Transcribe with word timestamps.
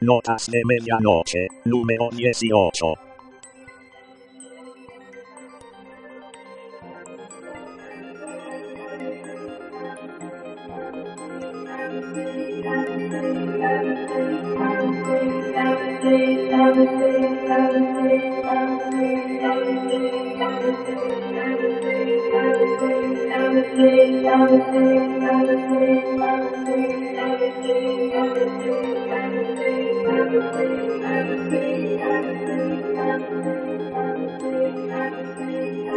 Notas 0.00 0.46
de 0.46 0.62
medianoche, 0.64 1.48
número 1.64 2.08
18. 2.10 3.07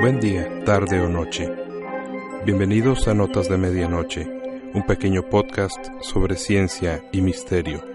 Buen 0.02 0.19
día, 0.19 0.49
tarde 0.66 0.99
o 0.99 1.07
noche. 1.07 1.47
Bienvenidos 2.44 3.07
a 3.07 3.13
Notas 3.13 3.47
de 3.47 3.57
Medianoche, 3.59 4.27
un 4.73 4.83
pequeño 4.83 5.30
podcast 5.30 5.77
sobre 6.02 6.38
ciencia 6.38 7.03
y 7.11 7.21
misterio. 7.21 7.85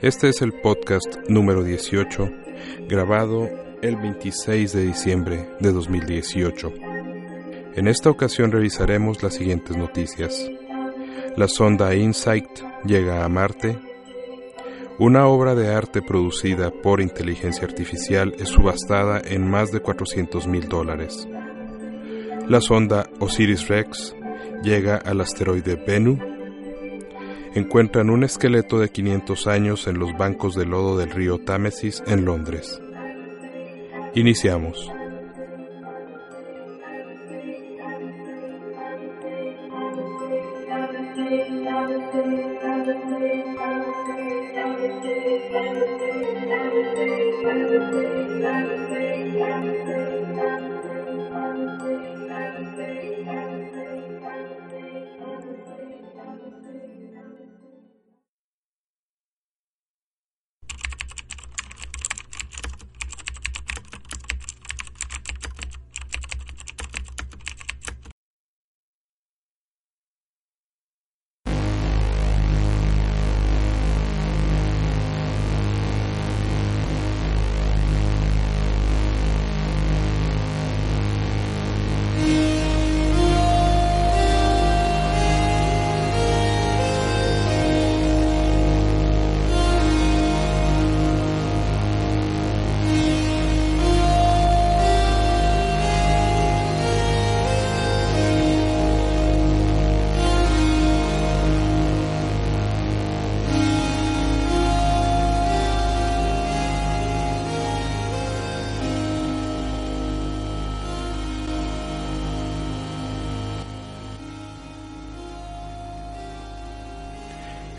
Este 0.00 0.30
es 0.30 0.40
el 0.40 0.54
podcast 0.54 1.18
número 1.28 1.62
18, 1.62 2.30
grabado 2.88 3.50
el 3.82 3.96
26 3.96 4.72
de 4.72 4.86
diciembre 4.86 5.50
de 5.60 5.70
2018. 5.70 6.72
En 7.74 7.88
esta 7.88 8.08
ocasión 8.08 8.50
revisaremos 8.50 9.22
las 9.22 9.34
siguientes 9.34 9.76
noticias. 9.76 10.50
La 11.36 11.46
sonda 11.46 11.94
InSight 11.94 12.48
llega 12.86 13.22
a 13.22 13.28
Marte. 13.28 13.78
Una 14.98 15.26
obra 15.26 15.56
de 15.56 15.74
arte 15.74 16.02
producida 16.02 16.70
por 16.70 17.00
inteligencia 17.00 17.66
artificial 17.66 18.32
es 18.38 18.50
subastada 18.50 19.20
en 19.24 19.50
más 19.50 19.72
de 19.72 19.80
400 19.80 20.46
mil 20.46 20.68
dólares. 20.68 21.26
La 22.48 22.60
sonda 22.60 23.10
Osiris-Rex 23.18 24.14
llega 24.62 24.96
al 24.96 25.20
asteroide 25.20 25.74
Bennu. 25.74 26.18
Encuentran 27.54 28.08
un 28.08 28.22
esqueleto 28.22 28.78
de 28.78 28.90
500 28.90 29.48
años 29.48 29.88
en 29.88 29.98
los 29.98 30.16
bancos 30.16 30.54
de 30.54 30.64
lodo 30.64 30.96
del 30.96 31.10
río 31.10 31.38
Támesis 31.38 32.00
en 32.06 32.24
Londres. 32.24 32.80
Iniciamos. 34.14 34.92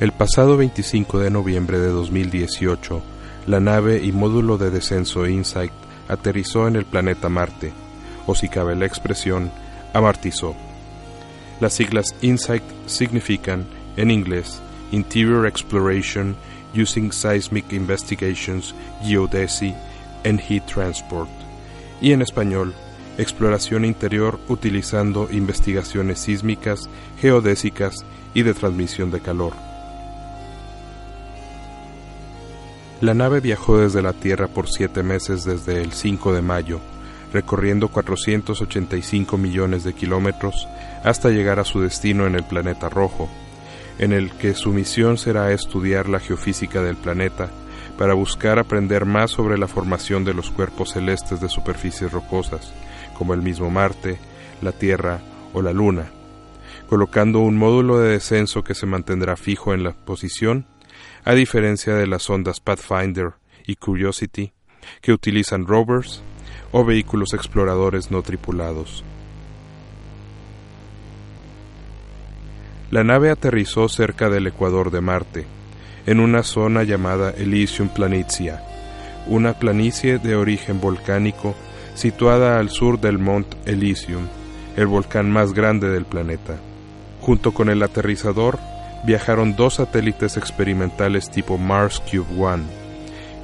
El 0.05 0.11
pasado 0.11 0.55
25 0.55 1.17
de 1.17 1.31
noviembre 1.31 1.79
de 1.79 1.87
2018, 1.87 3.01
la 3.47 3.59
nave 3.59 4.03
y 4.03 4.11
módulo 4.11 4.59
de 4.59 4.69
descenso 4.69 5.25
InSight 5.25 5.71
aterrizó 6.07 6.67
en 6.67 6.75
el 6.75 6.85
planeta 6.85 7.27
Marte, 7.27 7.73
o 8.27 8.35
si 8.35 8.47
cabe 8.47 8.75
la 8.75 8.85
expresión, 8.85 9.49
amartizó. 9.93 10.55
Las 11.59 11.73
siglas 11.73 12.13
InSight 12.21 12.61
significan, 12.85 13.65
en 13.97 14.11
inglés, 14.11 14.61
Interior 14.91 15.47
Exploration 15.47 16.35
Using 16.79 17.11
Seismic 17.11 17.73
Investigations, 17.73 18.75
Geodesy 19.01 19.73
and 20.23 20.39
Heat 20.39 20.67
Transport, 20.67 21.31
y 21.99 22.11
en 22.11 22.21
español, 22.21 22.75
Exploración 23.17 23.85
Interior 23.85 24.39
utilizando 24.49 25.29
investigaciones 25.31 26.19
sísmicas, 26.19 26.91
geodésicas 27.19 28.05
y 28.35 28.43
de 28.43 28.53
transmisión 28.53 29.09
de 29.09 29.19
calor. 29.19 29.64
La 33.01 33.13
nave 33.13 33.41
viajó 33.41 33.77
desde 33.77 34.01
la 34.01 34.13
Tierra 34.13 34.47
por 34.47 34.69
siete 34.69 35.03
meses 35.03 35.43
desde 35.43 35.81
el 35.81 35.91
5 35.91 36.33
de 36.33 36.41
mayo, 36.41 36.79
recorriendo 37.33 37.89
485 37.89 39.37
millones 39.37 39.83
de 39.83 39.93
kilómetros 39.93 40.67
hasta 41.03 41.29
llegar 41.29 41.59
a 41.59 41.65
su 41.65 41.81
destino 41.81 42.25
en 42.25 42.35
el 42.35 42.43
planeta 42.43 42.87
rojo, 42.87 43.27
en 43.99 44.13
el 44.13 44.31
que 44.31 44.53
su 44.53 44.71
misión 44.71 45.17
será 45.17 45.51
estudiar 45.51 46.07
la 46.07 46.21
geofísica 46.21 46.81
del 46.81 46.95
planeta 46.95 47.49
para 47.97 48.13
buscar 48.13 48.59
aprender 48.59 49.05
más 49.05 49.31
sobre 49.31 49.57
la 49.57 49.67
formación 49.67 50.23
de 50.23 50.33
los 50.33 50.49
cuerpos 50.49 50.91
celestes 50.91 51.41
de 51.41 51.49
superficies 51.49 52.13
rocosas, 52.13 52.73
como 53.17 53.33
el 53.33 53.41
mismo 53.41 53.69
Marte, 53.69 54.19
la 54.61 54.71
Tierra 54.71 55.19
o 55.53 55.61
la 55.61 55.73
Luna, 55.73 56.07
colocando 56.87 57.39
un 57.39 57.57
módulo 57.57 57.99
de 57.99 58.11
descenso 58.11 58.63
que 58.63 58.73
se 58.73 58.85
mantendrá 58.85 59.35
fijo 59.35 59.73
en 59.73 59.83
la 59.83 59.91
posición 59.91 60.65
a 61.25 61.33
diferencia 61.33 61.95
de 61.95 62.05
las 62.05 62.29
ondas 62.29 62.59
Pathfinder 62.59 63.33
y 63.65 63.75
Curiosity, 63.75 64.53
que 65.01 65.11
utilizan 65.11 65.65
rovers 65.65 66.21
o 66.71 66.85
vehículos 66.85 67.33
exploradores 67.33 68.11
no 68.11 68.21
tripulados. 68.21 69.03
La 72.91 73.03
nave 73.03 73.31
aterrizó 73.31 73.89
cerca 73.89 74.29
del 74.29 74.45
ecuador 74.45 74.91
de 74.91 75.01
Marte, 75.01 75.47
en 76.05 76.19
una 76.19 76.43
zona 76.43 76.83
llamada 76.83 77.31
Elysium 77.31 77.89
Planitia, 77.89 78.61
una 79.25 79.57
planicie 79.57 80.19
de 80.19 80.35
origen 80.35 80.79
volcánico 80.79 81.55
situada 81.95 82.59
al 82.59 82.69
sur 82.69 82.99
del 82.99 83.17
Mont 83.17 83.47
Elysium, 83.65 84.27
el 84.77 84.85
volcán 84.85 85.31
más 85.31 85.53
grande 85.53 85.89
del 85.89 86.05
planeta. 86.05 86.57
Junto 87.21 87.51
con 87.51 87.69
el 87.69 87.81
aterrizador 87.81 88.59
viajaron 89.05 89.55
dos 89.55 89.75
satélites 89.75 90.37
experimentales 90.37 91.29
tipo 91.29 91.57
Mars 91.57 92.01
Cube 92.01 92.41
One, 92.41 92.63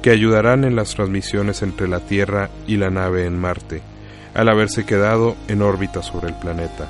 que 0.02 0.10
ayudarán 0.10 0.64
en 0.64 0.74
las 0.74 0.94
transmisiones 0.94 1.62
entre 1.62 1.88
la 1.88 2.00
Tierra 2.00 2.50
y 2.66 2.76
la 2.76 2.90
nave 2.90 3.26
en 3.26 3.38
Marte, 3.38 3.82
al 4.34 4.48
haberse 4.48 4.84
quedado 4.84 5.36
en 5.48 5.62
órbita 5.62 6.02
sobre 6.02 6.28
el 6.28 6.34
planeta. 6.34 6.88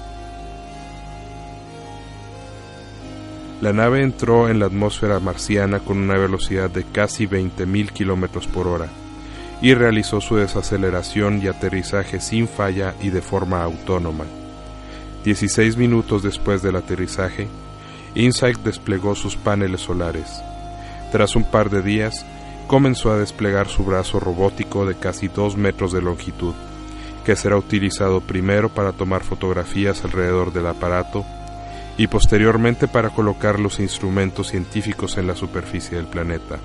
La 3.60 3.72
nave 3.72 4.02
entró 4.02 4.48
en 4.48 4.58
la 4.58 4.66
atmósfera 4.66 5.20
marciana 5.20 5.78
con 5.78 5.98
una 5.98 6.16
velocidad 6.16 6.68
de 6.68 6.82
casi 6.82 7.28
20.000 7.28 7.92
km 7.92 8.48
por 8.48 8.66
hora 8.66 8.88
y 9.60 9.74
realizó 9.74 10.20
su 10.20 10.34
desaceleración 10.34 11.40
y 11.40 11.46
aterrizaje 11.46 12.20
sin 12.20 12.48
falla 12.48 12.94
y 13.00 13.10
de 13.10 13.22
forma 13.22 13.62
autónoma. 13.62 14.24
16 15.24 15.76
minutos 15.76 16.24
después 16.24 16.62
del 16.62 16.74
aterrizaje, 16.74 17.46
InSight 18.14 18.58
desplegó 18.58 19.14
sus 19.14 19.36
paneles 19.36 19.80
solares. 19.80 20.42
Tras 21.10 21.36
un 21.36 21.44
par 21.44 21.70
de 21.70 21.82
días, 21.82 22.24
comenzó 22.66 23.10
a 23.10 23.18
desplegar 23.18 23.68
su 23.68 23.84
brazo 23.84 24.20
robótico 24.20 24.86
de 24.86 24.94
casi 24.94 25.28
2 25.28 25.56
metros 25.56 25.92
de 25.92 26.02
longitud, 26.02 26.54
que 27.24 27.36
será 27.36 27.56
utilizado 27.56 28.20
primero 28.20 28.68
para 28.68 28.92
tomar 28.92 29.22
fotografías 29.22 30.04
alrededor 30.04 30.52
del 30.52 30.66
aparato 30.66 31.24
y 31.96 32.06
posteriormente 32.06 32.88
para 32.88 33.10
colocar 33.10 33.60
los 33.60 33.78
instrumentos 33.78 34.48
científicos 34.48 35.18
en 35.18 35.26
la 35.26 35.36
superficie 35.36 35.96
del 35.96 36.06
planeta. 36.06 36.58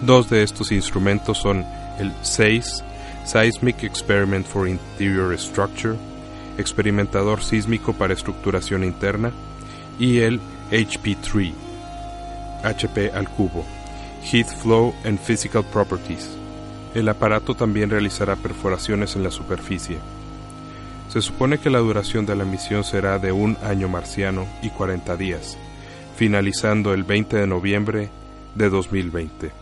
Dos 0.00 0.30
de 0.30 0.42
estos 0.42 0.72
instrumentos 0.72 1.38
son 1.38 1.64
el 1.98 2.12
SEIS, 2.22 2.82
Seismic 3.26 3.84
Experiment 3.84 4.46
for 4.46 4.66
Interior 4.66 5.38
Structure, 5.38 5.96
experimentador 6.60 7.42
sísmico 7.42 7.92
para 7.92 8.14
estructuración 8.14 8.84
interna, 8.84 9.32
y 9.98 10.18
el 10.18 10.40
HP3, 10.70 11.52
HP 12.62 13.10
al 13.12 13.28
cubo, 13.28 13.64
Heat 14.24 14.48
Flow 14.48 14.94
and 15.04 15.18
Physical 15.18 15.64
Properties. 15.64 16.30
El 16.94 17.08
aparato 17.08 17.54
también 17.54 17.90
realizará 17.90 18.36
perforaciones 18.36 19.16
en 19.16 19.22
la 19.22 19.30
superficie. 19.30 19.98
Se 21.08 21.20
supone 21.22 21.58
que 21.58 21.70
la 21.70 21.78
duración 21.78 22.26
de 22.26 22.36
la 22.36 22.44
misión 22.44 22.84
será 22.84 23.18
de 23.18 23.32
un 23.32 23.56
año 23.62 23.88
marciano 23.88 24.46
y 24.62 24.70
40 24.70 25.16
días, 25.16 25.58
finalizando 26.16 26.94
el 26.94 27.04
20 27.04 27.36
de 27.36 27.46
noviembre 27.46 28.10
de 28.54 28.70
2020. 28.70 29.59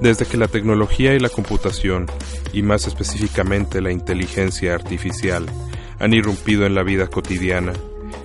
Desde 0.00 0.24
que 0.24 0.38
la 0.38 0.48
tecnología 0.48 1.14
y 1.14 1.20
la 1.20 1.28
computación, 1.28 2.06
y 2.54 2.62
más 2.62 2.86
específicamente 2.86 3.82
la 3.82 3.92
inteligencia 3.92 4.74
artificial, 4.74 5.44
han 5.98 6.14
irrumpido 6.14 6.64
en 6.64 6.74
la 6.74 6.82
vida 6.82 7.08
cotidiana, 7.08 7.74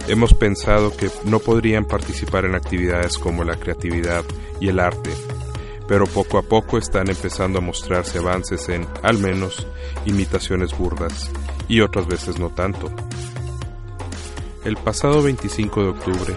hemos 0.08 0.34
pensado 0.34 0.96
que 0.96 1.10
no 1.26 1.40
podrían 1.40 1.84
participar 1.84 2.46
en 2.46 2.56
actividades 2.56 3.18
como 3.18 3.44
la 3.44 3.58
creatividad 3.58 4.24
y 4.62 4.70
el 4.70 4.80
arte, 4.80 5.10
pero 5.86 6.06
poco 6.08 6.38
a 6.38 6.44
poco 6.44 6.78
están 6.78 7.10
empezando 7.10 7.60
a 7.60 7.62
mostrarse 7.62 8.20
avances 8.20 8.70
en, 8.70 8.88
al 9.04 9.18
menos, 9.18 9.68
imitaciones 10.06 10.78
burdas, 10.78 11.30
y 11.68 11.82
otras 11.82 12.08
veces 12.08 12.40
no 12.40 12.52
tanto. 12.52 12.90
El 14.64 14.78
pasado 14.78 15.22
25 15.22 15.84
de 15.84 15.90
octubre, 15.90 16.36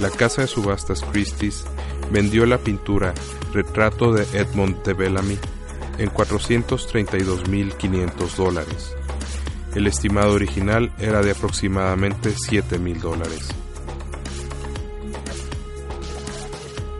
la 0.00 0.10
casa 0.10 0.42
de 0.42 0.48
subastas 0.48 1.02
Christie's 1.12 1.64
vendió 2.10 2.46
la 2.46 2.58
pintura 2.58 3.14
Retrato 3.52 4.12
de 4.12 4.22
Edmond 4.38 4.82
de 4.82 4.94
Bellamy 4.94 5.38
en 5.98 6.10
432.500 6.10 8.36
dólares. 8.36 8.96
El 9.74 9.86
estimado 9.86 10.34
original 10.34 10.92
era 10.98 11.22
de 11.22 11.30
aproximadamente 11.32 12.34
7.000 12.34 13.00
dólares. 13.00 13.48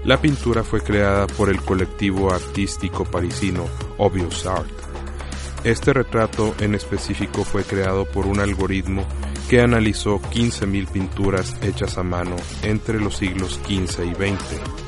La 0.05 0.21
pintura 0.21 0.63
fue 0.63 0.83
creada 0.83 1.27
por 1.27 1.49
el 1.49 1.61
colectivo 1.63 2.31
artístico 2.33 3.05
parisino 3.05 3.67
Obvious 3.97 4.47
Art. 4.47 4.69
Este 5.65 5.93
retrato 5.95 6.55
en 6.61 6.75
específico 6.75 7.43
fue 7.43 7.65
creado 7.65 8.05
por 8.05 8.27
un 8.27 8.39
algoritmo 8.39 9.07
que 9.49 9.61
analizó 9.61 10.21
15.000 10.21 10.89
pinturas 10.89 11.57
hechas 11.63 11.97
a 11.97 12.03
mano 12.03 12.37
entre 12.63 13.01
los 13.01 13.17
siglos 13.17 13.59
XV 13.67 14.05
y 14.05 14.15
XX 14.15 14.84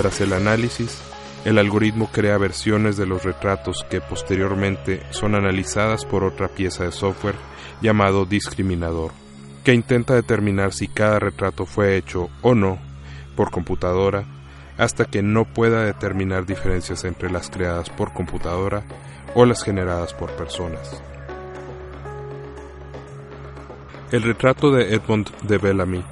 tras 0.00 0.22
el 0.22 0.32
análisis, 0.32 0.98
el 1.44 1.58
algoritmo 1.58 2.08
crea 2.10 2.38
versiones 2.38 2.96
de 2.96 3.04
los 3.04 3.22
retratos 3.22 3.84
que 3.90 4.00
posteriormente 4.00 5.02
son 5.10 5.34
analizadas 5.34 6.06
por 6.06 6.24
otra 6.24 6.48
pieza 6.48 6.84
de 6.84 6.92
software 6.92 7.34
llamado 7.82 8.24
discriminador, 8.24 9.10
que 9.62 9.74
intenta 9.74 10.14
determinar 10.14 10.72
si 10.72 10.88
cada 10.88 11.18
retrato 11.18 11.66
fue 11.66 11.98
hecho 11.98 12.30
o 12.40 12.54
no 12.54 12.78
por 13.36 13.50
computadora 13.50 14.24
hasta 14.78 15.04
que 15.04 15.20
no 15.22 15.44
pueda 15.44 15.84
determinar 15.84 16.46
diferencias 16.46 17.04
entre 17.04 17.30
las 17.30 17.50
creadas 17.50 17.90
por 17.90 18.14
computadora 18.14 18.82
o 19.34 19.44
las 19.44 19.62
generadas 19.62 20.14
por 20.14 20.30
personas. 20.30 21.02
El 24.12 24.22
retrato 24.22 24.72
de 24.72 24.94
Edmond 24.94 25.28
de 25.42 25.58
Bellamy 25.58 26.02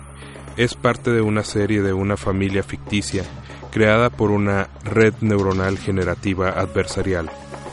es 0.59 0.75
parte 0.75 1.11
de 1.11 1.23
una 1.23 1.43
serie 1.43 1.81
de 1.81 1.95
una 1.95 2.19
familia 2.19 2.63
ficticia 2.63 3.25
creada 3.71 4.11
por 4.11 4.31
una 4.31 4.69
red 4.85 5.15
neuronal 5.21 5.79
generativa 5.79 6.51
adversarial, 6.51 7.31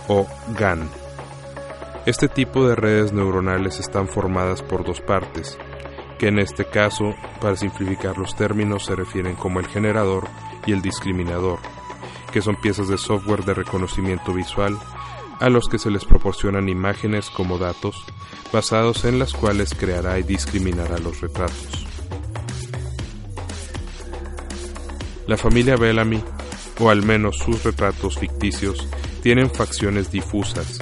o 0.08 0.28
GAN. 0.58 0.90
Este 2.06 2.28
tipo 2.28 2.68
de 2.68 2.75
redes 2.75 3.14
neuronales 3.14 3.80
están 3.80 4.08
formadas 4.08 4.62
por 4.62 4.86
dos 4.86 5.02
partes, 5.02 5.58
que 6.20 6.28
en 6.28 6.40
este 6.40 6.66
caso, 6.66 7.16
para 7.42 7.56
simplificar 7.56 8.18
los 8.18 8.36
términos, 8.36 8.86
se 8.86 8.96
refieren 8.96 9.36
como 9.36 9.60
el 9.60 9.68
generador 9.68 10.28
y 10.66 10.74
el 10.74 10.82
discriminador, 10.82 11.60
que 12.32 12.42
son 12.42 12.56
piezas 12.62 12.88
de 12.88 12.98
software 12.98 13.44
de 13.44 13.54
reconocimiento 13.54 14.34
visual 14.34 14.78
a 15.40 15.50
los 15.50 15.68
que 15.68 15.80
se 15.80 15.90
les 15.90 16.06
proporcionan 16.06 16.70
imágenes 16.70 17.30
como 17.30 17.58
datos, 17.58 18.06
basados 18.54 19.06
en 19.06 19.20
las 19.20 19.34
cuales 19.34 19.74
creará 19.74 20.18
y 20.20 20.24
discriminará 20.24 20.98
los 21.00 21.22
retratos. 21.22 21.95
La 25.27 25.38
familia 25.38 25.75
Bellamy, 25.75 26.24
o 26.79 26.89
al 26.89 27.03
menos 27.03 27.38
sus 27.38 27.63
retratos 27.63 28.20
ficticios, 28.20 28.88
tienen 29.24 29.50
facciones 29.50 30.12
difusas, 30.12 30.79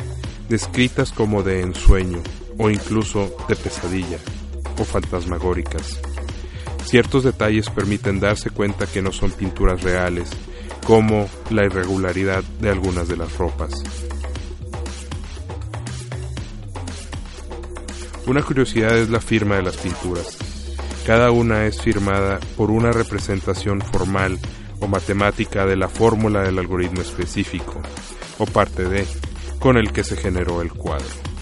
descritas 0.50 1.12
como 1.12 1.44
de 1.44 1.62
ensueño 1.62 2.22
o 2.58 2.70
incluso 2.70 3.36
de 3.48 3.56
pesadilla 3.56 4.18
o 4.78 4.84
fantasmagóricas. 4.84 6.00
Ciertos 6.84 7.24
detalles 7.24 7.70
permiten 7.70 8.20
darse 8.20 8.50
cuenta 8.50 8.86
que 8.86 9.02
no 9.02 9.12
son 9.12 9.32
pinturas 9.32 9.82
reales, 9.82 10.30
como 10.86 11.30
la 11.50 11.64
irregularidad 11.66 12.44
de 12.60 12.70
algunas 12.70 13.08
de 13.08 13.18
las 13.18 13.38
ropas. 13.38 13.72
Una 18.28 18.42
curiosidad 18.42 18.98
es 18.98 19.10
la 19.10 19.22
firma 19.22 19.56
de 19.56 19.64
las 19.64 19.78
pinturas. 19.78 20.38
Cada 21.06 21.32
una 21.32 21.66
es 21.66 21.82
firmada 21.82 22.40
por 22.56 22.72
una 22.72 22.94
representación 22.94 23.82
formal 23.82 24.40
o 24.80 24.88
matemática 24.88 25.66
de 25.66 25.76
la 25.76 25.90
fórmula 25.90 26.44
del 26.44 26.60
algoritmo 26.60 27.02
específico, 27.02 27.82
o 28.40 28.46
parte 28.46 28.86
de, 28.86 29.06
con 29.60 29.78
el 29.78 29.92
que 29.92 30.06
se 30.06 30.16
generó 30.16 30.62
el 30.62 30.72
cuadro. 30.72 31.33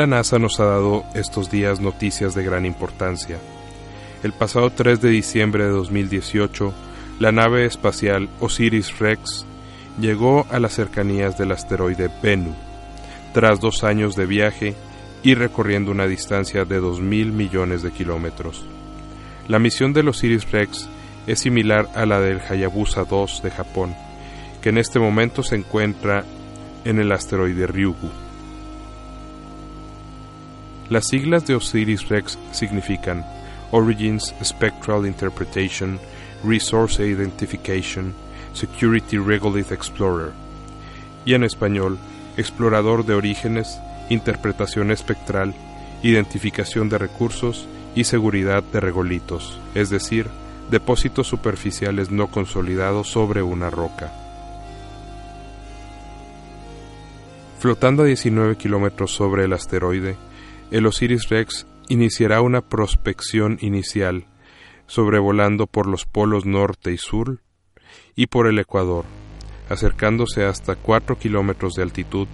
La 0.00 0.06
NASA 0.06 0.38
nos 0.38 0.58
ha 0.60 0.64
dado 0.64 1.04
estos 1.12 1.50
días 1.50 1.78
noticias 1.78 2.34
de 2.34 2.42
gran 2.42 2.64
importancia. 2.64 3.36
El 4.22 4.32
pasado 4.32 4.70
3 4.70 4.98
de 4.98 5.10
diciembre 5.10 5.64
de 5.64 5.72
2018, 5.72 6.72
la 7.18 7.32
nave 7.32 7.66
espacial 7.66 8.30
Osiris-Rex 8.40 9.44
llegó 10.00 10.46
a 10.48 10.58
las 10.58 10.72
cercanías 10.72 11.36
del 11.36 11.52
asteroide 11.52 12.10
Bennu, 12.22 12.54
tras 13.34 13.60
dos 13.60 13.84
años 13.84 14.16
de 14.16 14.24
viaje 14.24 14.74
y 15.22 15.34
recorriendo 15.34 15.90
una 15.90 16.06
distancia 16.06 16.64
de 16.64 16.80
2.000 16.80 17.32
millones 17.32 17.82
de 17.82 17.92
kilómetros. 17.92 18.64
La 19.48 19.58
misión 19.58 19.92
del 19.92 20.08
Osiris-Rex 20.08 20.88
es 21.26 21.40
similar 21.40 21.90
a 21.94 22.06
la 22.06 22.20
del 22.20 22.40
Hayabusa 22.40 23.04
2 23.04 23.42
de 23.42 23.50
Japón, 23.50 23.94
que 24.62 24.70
en 24.70 24.78
este 24.78 24.98
momento 24.98 25.42
se 25.42 25.56
encuentra 25.56 26.24
en 26.86 27.00
el 27.00 27.12
asteroide 27.12 27.66
Ryugu. 27.66 28.29
Las 30.90 31.06
siglas 31.06 31.46
de 31.46 31.54
Osiris-Rex 31.54 32.36
significan 32.50 33.24
Origins 33.70 34.34
Spectral 34.42 35.06
Interpretation, 35.06 36.00
Resource 36.42 37.06
Identification, 37.06 38.12
Security 38.54 39.16
Regolith 39.16 39.70
Explorer, 39.70 40.32
y 41.24 41.34
en 41.34 41.44
español, 41.44 41.96
Explorador 42.36 43.06
de 43.06 43.14
Orígenes, 43.14 43.78
Interpretación 44.08 44.90
Espectral, 44.90 45.54
Identificación 46.02 46.88
de 46.88 46.98
Recursos 46.98 47.68
y 47.94 48.02
Seguridad 48.02 48.64
de 48.64 48.80
Regolitos, 48.80 49.60
es 49.76 49.90
decir, 49.90 50.26
depósitos 50.72 51.28
superficiales 51.28 52.10
no 52.10 52.32
consolidados 52.32 53.08
sobre 53.08 53.42
una 53.42 53.70
roca. 53.70 54.12
Flotando 57.60 58.02
a 58.02 58.06
19 58.06 58.56
kilómetros 58.56 59.12
sobre 59.14 59.44
el 59.44 59.52
asteroide, 59.52 60.16
el 60.70 60.86
Osiris 60.86 61.28
Rex 61.28 61.66
iniciará 61.88 62.40
una 62.40 62.60
prospección 62.60 63.58
inicial, 63.60 64.26
sobrevolando 64.86 65.66
por 65.66 65.86
los 65.86 66.04
polos 66.04 66.46
norte 66.46 66.92
y 66.92 66.96
sur 66.96 67.40
y 68.14 68.26
por 68.28 68.46
el 68.46 68.58
Ecuador, 68.58 69.04
acercándose 69.68 70.44
hasta 70.44 70.76
4 70.76 71.18
kilómetros 71.18 71.74
de 71.74 71.82
altitud 71.82 72.28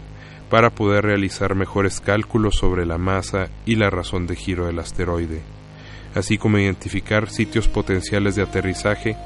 para 0.50 0.70
poder 0.70 1.04
realizar 1.04 1.54
mejores 1.54 2.00
cálculos 2.00 2.56
sobre 2.56 2.84
la 2.84 2.98
masa 2.98 3.48
y 3.64 3.76
la 3.76 3.88
razón 3.88 4.26
de 4.26 4.36
giro 4.36 4.66
del 4.66 4.78
asteroide, 4.78 5.40
así 6.14 6.36
como 6.36 6.58
identificar 6.58 7.30
sitios 7.30 7.68
potenciales 7.68 8.36
de 8.36 8.42
aterrizaje 8.42 9.16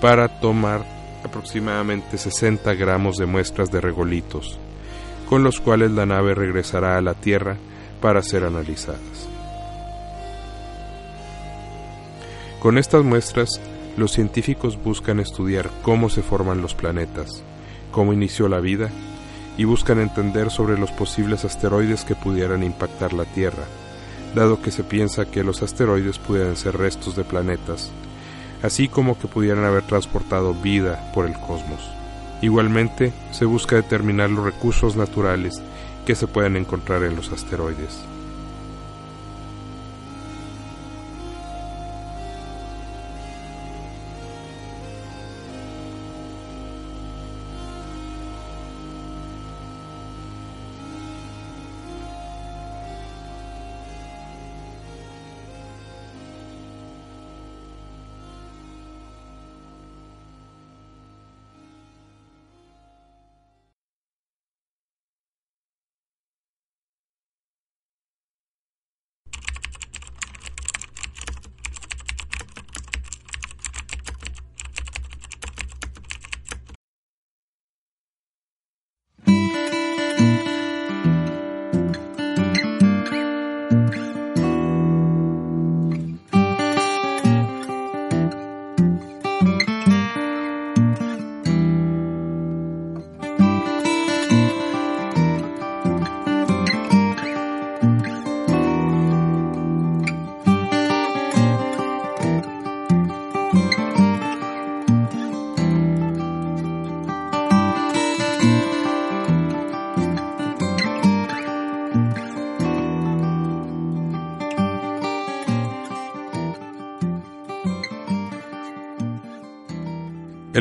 para 0.00 0.40
tomar 0.40 0.84
aproximadamente 1.24 2.18
60 2.18 2.74
gramos 2.74 3.16
de 3.18 3.26
muestras 3.26 3.70
de 3.70 3.80
regolitos, 3.80 4.58
con 5.28 5.44
los 5.44 5.60
cuales 5.60 5.92
la 5.92 6.06
nave 6.06 6.34
regresará 6.34 6.98
a 6.98 7.00
la 7.00 7.14
Tierra 7.14 7.56
para 8.00 8.22
ser 8.22 8.44
analizadas. 8.44 9.28
Con 12.60 12.76
estas 12.76 13.04
muestras, 13.04 13.60
los 13.96 14.12
científicos 14.12 14.82
buscan 14.82 15.20
estudiar 15.20 15.70
cómo 15.82 16.08
se 16.10 16.22
forman 16.22 16.60
los 16.60 16.74
planetas, 16.74 17.42
cómo 17.92 18.12
inició 18.12 18.48
la 18.48 18.60
vida, 18.60 18.90
y 19.56 19.64
buscan 19.64 19.98
entender 19.98 20.50
sobre 20.50 20.78
los 20.78 20.90
posibles 20.92 21.44
asteroides 21.44 22.04
que 22.04 22.14
pudieran 22.14 22.62
impactar 22.62 23.12
la 23.12 23.24
Tierra, 23.24 23.64
dado 24.34 24.62
que 24.62 24.70
se 24.70 24.84
piensa 24.84 25.24
que 25.24 25.42
los 25.42 25.62
asteroides 25.62 26.18
pudieran 26.18 26.56
ser 26.56 26.76
restos 26.76 27.16
de 27.16 27.24
planetas, 27.24 27.90
así 28.62 28.88
como 28.88 29.18
que 29.18 29.26
pudieran 29.26 29.64
haber 29.64 29.82
transportado 29.82 30.54
vida 30.54 31.10
por 31.14 31.26
el 31.26 31.34
cosmos. 31.34 31.90
Igualmente, 32.40 33.12
se 33.32 33.44
busca 33.44 33.76
determinar 33.76 34.30
los 34.30 34.44
recursos 34.44 34.94
naturales 34.96 35.60
que 36.08 36.14
se 36.14 36.26
pueden 36.26 36.56
encontrar 36.56 37.02
en 37.02 37.16
los 37.16 37.30
asteroides. 37.32 38.00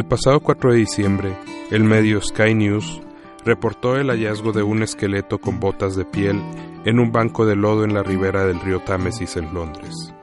Pasado 0.08 0.40
4 0.40 0.72
de 0.72 0.78
diciembre, 0.78 1.38
el 1.70 1.84
medio 1.84 2.22
Sky 2.22 2.54
News 2.54 3.02
reportó 3.44 3.98
el 3.98 4.10
hallazgo 4.10 4.54
de 4.54 4.64
un 4.64 4.82
esqueleto 4.82 5.40
con 5.40 5.60
botas 5.60 5.98
de 5.98 6.06
piel 6.06 6.42
en 6.86 7.00
un 7.00 7.12
banco 7.12 7.46
de 7.46 7.58
lodo 7.58 7.84
en 7.84 7.94
la 7.94 8.04
ribera 8.04 8.46
del 8.46 8.60
río 8.62 8.80
Támesis 8.80 9.36
en 9.36 9.54
Londres. 9.54 10.14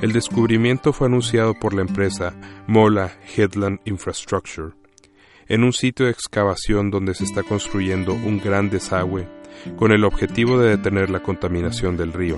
El 0.00 0.12
descubrimiento 0.12 0.92
fue 0.92 1.08
anunciado 1.08 1.54
por 1.54 1.74
la 1.74 1.80
empresa 1.80 2.34
Mola 2.68 3.10
Headland 3.36 3.80
Infrastructure, 3.84 4.74
en 5.48 5.64
un 5.64 5.72
sitio 5.72 6.06
de 6.06 6.12
excavación 6.12 6.90
donde 6.90 7.14
se 7.14 7.24
está 7.24 7.42
construyendo 7.42 8.12
un 8.12 8.38
gran 8.38 8.70
desagüe 8.70 9.28
con 9.76 9.90
el 9.90 10.04
objetivo 10.04 10.56
de 10.58 10.76
detener 10.76 11.10
la 11.10 11.20
contaminación 11.20 11.96
del 11.96 12.12
río. 12.12 12.36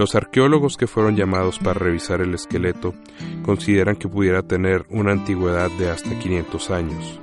Los 0.00 0.14
arqueólogos 0.14 0.78
que 0.78 0.86
fueron 0.86 1.14
llamados 1.14 1.58
para 1.58 1.78
revisar 1.78 2.22
el 2.22 2.32
esqueleto 2.32 2.94
consideran 3.42 3.96
que 3.96 4.08
pudiera 4.08 4.42
tener 4.42 4.86
una 4.88 5.12
antigüedad 5.12 5.70
de 5.72 5.90
hasta 5.90 6.18
500 6.18 6.70
años. 6.70 7.20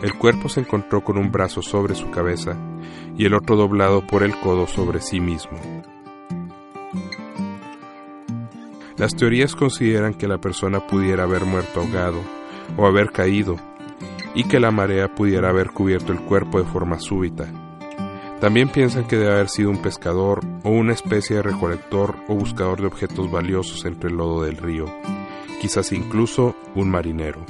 El 0.00 0.14
cuerpo 0.14 0.48
se 0.48 0.60
encontró 0.60 1.02
con 1.02 1.18
un 1.18 1.32
brazo 1.32 1.62
sobre 1.62 1.96
su 1.96 2.08
cabeza 2.12 2.56
y 3.18 3.24
el 3.24 3.34
otro 3.34 3.56
doblado 3.56 4.06
por 4.06 4.22
el 4.22 4.38
codo 4.38 4.68
sobre 4.68 5.00
sí 5.00 5.18
mismo. 5.18 5.58
Las 8.96 9.16
teorías 9.16 9.56
consideran 9.56 10.14
que 10.14 10.28
la 10.28 10.38
persona 10.38 10.86
pudiera 10.86 11.24
haber 11.24 11.46
muerto 11.46 11.80
ahogado 11.80 12.20
o 12.76 12.86
haber 12.86 13.10
caído 13.10 13.56
y 14.36 14.44
que 14.44 14.60
la 14.60 14.70
marea 14.70 15.12
pudiera 15.12 15.48
haber 15.48 15.72
cubierto 15.72 16.12
el 16.12 16.20
cuerpo 16.20 16.60
de 16.60 16.64
forma 16.64 17.00
súbita 17.00 17.65
también 18.40 18.68
piensan 18.68 19.06
que 19.06 19.16
debe 19.16 19.32
haber 19.32 19.48
sido 19.48 19.70
un 19.70 19.80
pescador 19.80 20.40
o 20.62 20.70
una 20.70 20.92
especie 20.92 21.36
de 21.36 21.42
recolector 21.42 22.16
o 22.28 22.34
buscador 22.34 22.80
de 22.80 22.86
objetos 22.86 23.30
valiosos 23.30 23.84
entre 23.84 24.10
el 24.10 24.16
lodo 24.16 24.42
del 24.42 24.58
río, 24.58 24.86
quizás 25.60 25.92
incluso 25.92 26.54
un 26.74 26.90
marinero. 26.90 27.44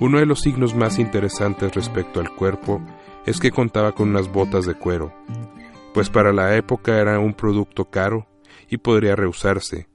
Uno 0.00 0.18
de 0.18 0.26
los 0.26 0.40
signos 0.40 0.74
más 0.74 0.98
interesantes 0.98 1.74
respecto 1.74 2.20
al 2.20 2.34
cuerpo 2.34 2.82
es 3.26 3.38
que 3.38 3.52
contaba 3.52 3.92
con 3.92 4.10
unas 4.10 4.30
botas 4.30 4.66
de 4.66 4.74
cuero, 4.74 5.14
pues 5.94 6.10
para 6.10 6.32
la 6.32 6.56
época 6.56 7.00
era 7.00 7.20
un 7.20 7.32
producto 7.32 7.86
caro 7.86 8.26
y 8.68 8.78
podría 8.78 9.14
reusarse, 9.14 9.88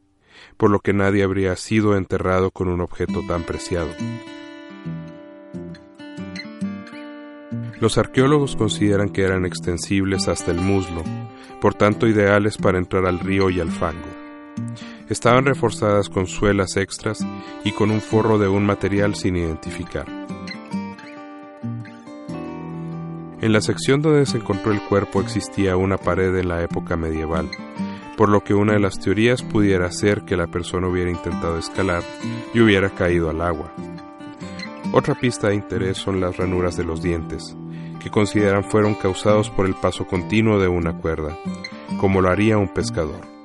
por 0.55 0.71
lo 0.71 0.79
que 0.79 0.93
nadie 0.93 1.23
habría 1.23 1.55
sido 1.57 1.97
enterrado 1.97 2.51
con 2.51 2.69
un 2.69 2.79
objeto 2.79 3.21
tan 3.27 3.43
preciado. 3.43 3.89
Los 7.79 7.98
arqueólogos 7.98 8.55
consideran 8.55 9.09
que 9.09 9.24
eran 9.24 9.45
extensibles 9.45 10.27
hasta 10.27 10.51
el 10.51 10.59
muslo, 10.59 11.03
por 11.62 11.74
tanto 11.74 12.07
ideales 12.07 12.57
para 12.57 12.77
entrar 12.77 13.05
al 13.05 13.19
río 13.19 13.50
y 13.50 13.59
al 13.59 13.71
fango. 13.71 14.07
Estaban 15.07 15.45
reforzadas 15.45 16.09
con 16.09 16.27
suelas 16.27 16.75
extras 16.77 17.25
y 17.63 17.71
con 17.71 17.89
un 17.89 18.01
forro 18.01 18.38
de 18.38 18.48
un 18.48 18.65
material 18.65 19.15
sin 19.15 19.38
identificar. 19.38 20.05
En 23.41 23.53
la 23.53 23.62
sección 23.62 24.01
donde 24.01 24.25
se 24.25 24.38
encontró 24.38 24.74
el 24.74 24.81
cuerpo 24.81 25.21
existía 25.21 25.77
una 25.77 25.98
pared 25.98 26.36
en 26.36 26.50
la 26.50 26.62
época 26.62 26.98
medieval, 26.98 27.50
por 28.17 28.27
lo 28.27 28.43
que 28.43 28.53
una 28.53 28.74
de 28.74 28.81
las 28.81 29.00
teorías 29.00 29.41
pudiera 29.43 29.89
ser 29.93 30.24
que 30.24 30.36
la 30.36 30.48
persona 30.48 30.89
hubiera 30.89 31.09
intentado 31.09 31.57
escalar 31.57 32.03
y 32.53 32.59
hubiera 32.59 32.89
caído 32.89 33.29
al 33.29 33.41
agua. 33.41 33.71
Otra 34.91 35.13
pista 35.13 35.50
de 35.50 35.55
interés 35.55 35.98
son 35.98 36.19
las 36.19 36.38
ranuras 36.38 36.75
de 36.75 36.84
los 36.84 37.01
dientes, 37.03 37.55
que 38.01 38.10
consideran 38.10 38.63
fueron 38.63 38.96
causados 38.96 39.50
por 39.51 39.67
el 39.67 39.75
paso 39.75 40.08
continuo 40.08 40.60
de 40.60 40.67
una 40.67 40.98
cuerda, 40.98 41.38
como 42.00 42.22
lo 42.22 42.29
haría 42.29 42.58
un 42.58 42.69
pescador. 42.69 43.38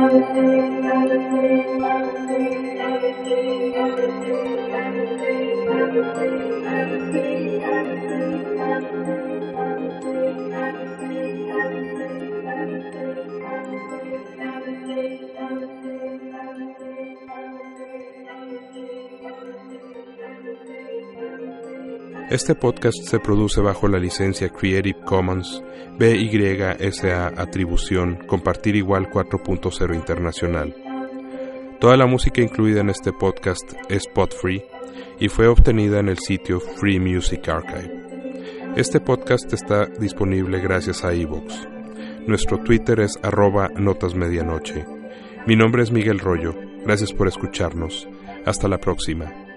Thank 0.00 0.24
you. 6.64 6.79
Este 22.30 22.54
podcast 22.54 23.02
se 23.08 23.18
produce 23.18 23.60
bajo 23.60 23.88
la 23.88 23.98
licencia 23.98 24.50
Creative 24.50 25.00
Commons 25.04 25.64
BYSA 25.98 27.26
Atribución 27.36 28.24
Compartir 28.28 28.76
Igual 28.76 29.10
4.0 29.10 29.96
Internacional. 29.96 30.72
Toda 31.80 31.96
la 31.96 32.06
música 32.06 32.40
incluida 32.40 32.82
en 32.82 32.90
este 32.90 33.12
podcast 33.12 33.72
es 33.88 34.06
spot 34.06 34.32
free 34.32 34.62
y 35.18 35.28
fue 35.28 35.48
obtenida 35.48 35.98
en 35.98 36.08
el 36.08 36.18
sitio 36.18 36.60
Free 36.60 37.00
Music 37.00 37.48
Archive. 37.48 37.92
Este 38.76 39.00
podcast 39.00 39.52
está 39.52 39.86
disponible 39.86 40.60
gracias 40.60 41.04
a 41.04 41.12
iVoox. 41.12 41.52
Nuestro 42.28 42.58
Twitter 42.58 43.00
es 43.00 43.18
arroba 43.24 43.70
notasmedianoche. 43.74 44.86
Mi 45.48 45.56
nombre 45.56 45.82
es 45.82 45.90
Miguel 45.90 46.20
Rollo. 46.20 46.54
Gracias 46.84 47.12
por 47.12 47.26
escucharnos. 47.26 48.08
Hasta 48.46 48.68
la 48.68 48.78
próxima. 48.78 49.49